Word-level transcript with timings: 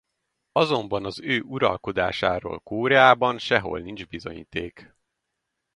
Azonban 0.51 1.05
az 1.05 1.19
ő 1.19 1.41
uralkodásáról 1.41 2.59
Koreában 2.59 3.37
sehol 3.37 3.79
nincs 3.79 4.07
bizonyíték. 4.07 4.95